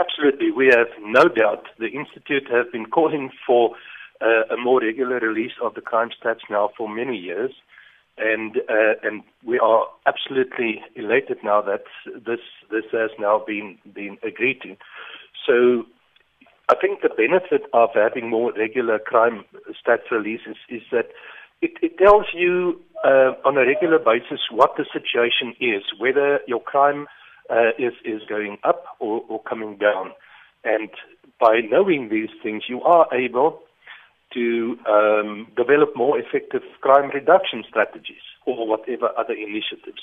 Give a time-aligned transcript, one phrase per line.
[0.00, 0.50] Absolutely.
[0.50, 3.72] We have no doubt the Institute have been calling for
[4.22, 7.52] uh, a more regular release of the crime stats now for many years.
[8.16, 12.40] And uh, and we are absolutely elated now that this
[12.70, 14.76] this has now been been agreed to.
[15.46, 15.84] So
[16.70, 19.44] I think the benefit of having more regular crime
[19.80, 21.08] stats releases is that
[21.62, 26.60] it, it tells you uh, on a regular basis what the situation is, whether your
[26.60, 27.06] crime
[27.50, 30.12] uh, is is going up or, or coming down,
[30.64, 30.90] and
[31.40, 33.60] by knowing these things, you are able
[34.34, 40.02] to um, develop more effective crime reduction strategies or whatever other initiatives.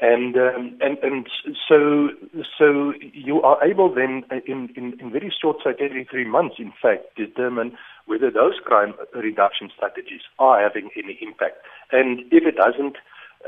[0.00, 1.28] And, um, and, and
[1.68, 2.08] so,
[2.58, 6.72] so you are able then in, in, in very short, like every three months, in
[6.82, 7.76] fact, determine
[8.06, 11.58] whether those crime reduction strategies are having any impact.
[11.92, 12.96] And if it doesn't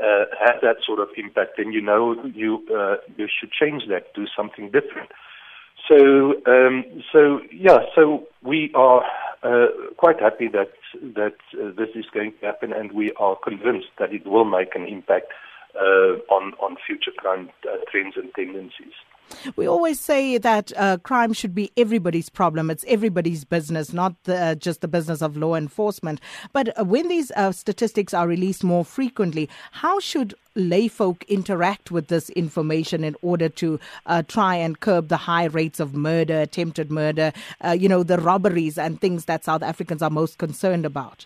[0.01, 4.13] uh, have that sort of impact, then you know you, uh, you should change that,
[4.13, 5.09] do something different.
[5.87, 9.03] So, um, so yeah, so we are
[9.43, 10.71] uh, quite happy that
[11.15, 14.75] that uh, this is going to happen, and we are convinced that it will make
[14.75, 15.27] an impact
[15.75, 18.93] uh, on on future crime uh, trends and tendencies.
[19.55, 22.69] We always say that uh, crime should be everybody's problem.
[22.69, 26.19] It's everybody's business, not the, uh, just the business of law enforcement.
[26.53, 32.07] But uh, when these uh, statistics are released more frequently, how should layfolk interact with
[32.07, 36.91] this information in order to uh, try and curb the high rates of murder, attempted
[36.91, 37.33] murder,
[37.77, 41.25] you know, the robberies and things that South Africans are most concerned about?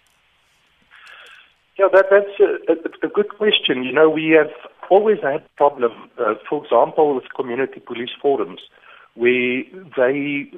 [1.78, 3.84] Yeah, that, that's a, a, a good question.
[3.84, 4.52] You know, we have
[4.90, 8.62] always had a problem, uh, for example, with community police forums,
[9.16, 9.64] where
[9.98, 10.50] they,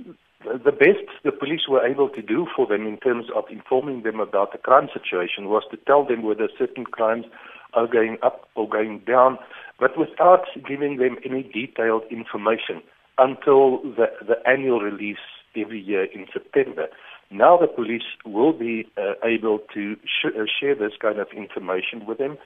[0.44, 4.20] the best the police were able to do for them in terms of informing them
[4.20, 7.26] about the crime situation was to tell them whether certain crimes
[7.73, 9.38] are going up or going down,
[9.80, 12.82] but without giving them any detailed information
[13.18, 15.18] until the, the annual release
[15.56, 16.88] every year in September.
[17.30, 22.05] Now the police will be uh, able to sh- uh, share this kind of information
[22.05, 22.38] with them,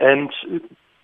[0.00, 0.30] and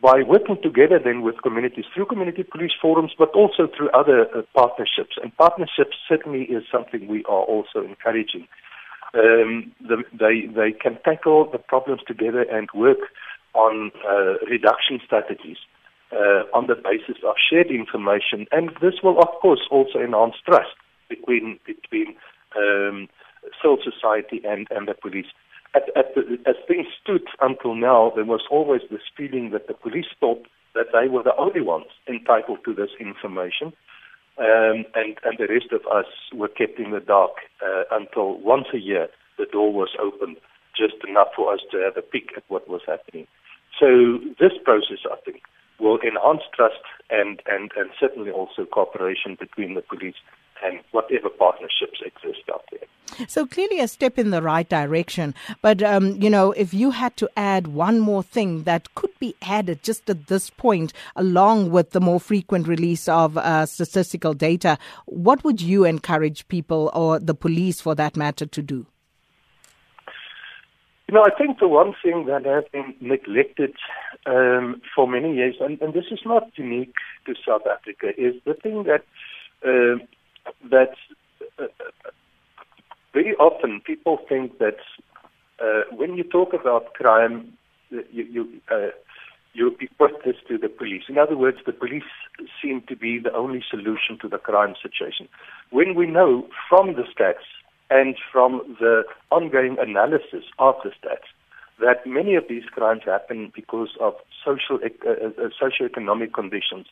[0.07, 4.43] by working together then with communities through community police forums, but also through other uh,
[4.55, 5.17] partnerships.
[5.21, 8.47] And partnerships certainly is something we are also encouraging.
[9.15, 13.03] Um, the, they they can tackle the problems together and work
[13.55, 15.57] on uh, reduction strategies
[16.13, 20.77] uh, on the basis of shared information, and this will of course also enhance trust
[21.09, 22.15] between between
[22.57, 23.09] um,
[23.61, 25.31] civil society and, and the police.
[25.77, 29.75] At, at the, as things stood until now, there was always this feeling that the
[29.75, 30.43] police thought
[30.75, 33.69] that they were the only ones entitled to this information,
[34.39, 37.33] um, and, and the rest of us were kept in the dark
[37.63, 40.37] uh, until once a year the door was opened,
[40.77, 43.27] just enough for us to have a peek at what was happening.
[43.79, 45.43] So this process, I think,
[45.79, 50.17] will enhance trust and, and, and certainly also cooperation between the police
[50.65, 52.81] and whatever partnerships exist out there.
[53.29, 55.35] So clearly a step in the right direction.
[55.63, 59.35] But, um, you know, if you had to add one more thing that could be
[59.43, 64.77] added just at this point, along with the more frequent release of uh, statistical data,
[65.07, 68.87] what would you encourage people or the police for that matter to do?
[71.09, 73.75] You know, I think the one thing that has been neglected
[74.27, 76.95] um, for many years, and, and, this is not unique
[77.27, 79.05] to South Africa, is the thing that
[79.65, 80.05] uh,
[80.71, 80.95] that
[81.59, 81.67] uh,
[83.13, 84.77] very often people think that
[85.61, 87.53] uh, when you talk about crime,
[87.91, 88.89] you you, uh,
[89.55, 91.05] you equate this to the police.
[91.09, 92.11] In other words, the police
[92.61, 95.29] seem to be the only solution to the crime situation.
[95.71, 97.47] When we know from the stats
[97.89, 101.29] and from the ongoing analysis of the stats
[101.81, 104.15] that many of these crimes happen because of
[104.45, 106.87] social uh, uh, socioeconomic conditions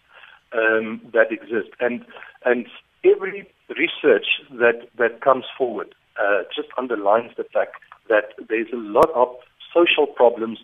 [0.52, 2.04] um, that exist, and
[2.44, 2.66] and
[3.04, 7.76] every research that, that comes forward uh, just underlines the fact
[8.08, 9.28] that there's a lot of
[9.72, 10.58] social problems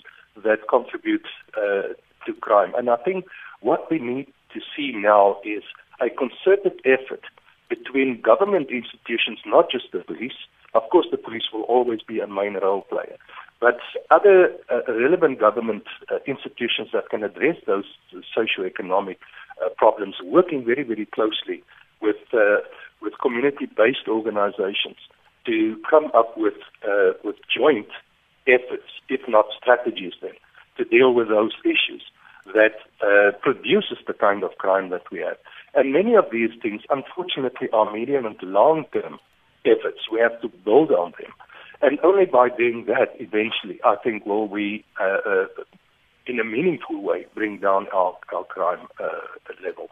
[0.44, 1.94] that contribute uh,
[2.26, 2.72] to crime.
[2.76, 3.24] And I think
[3.60, 5.62] what we need to see now is
[6.00, 7.24] a concerted effort
[7.68, 10.38] between government institutions, not just the police.
[10.74, 13.16] Of course, the police will always be a main role player,
[13.60, 13.78] but
[14.10, 17.84] other uh, relevant government uh, institutions that can address those
[18.34, 19.18] socio-economic
[19.64, 21.62] uh, problems, working very, very closely
[23.30, 24.96] community-based organizations
[25.46, 26.54] to come up with
[26.84, 27.88] uh, with joint
[28.46, 30.32] efforts, if not strategies, then
[30.76, 32.02] to deal with those issues
[32.46, 35.36] that uh, produces the kind of crime that we have.
[35.74, 39.18] And many of these things, unfortunately, are medium and long-term
[39.64, 40.00] efforts.
[40.10, 41.32] We have to build on them.
[41.82, 45.46] And only by doing that, eventually, I think, will we, uh, uh,
[46.26, 49.06] in a meaningful way, bring down our, our crime uh,
[49.64, 49.90] levels.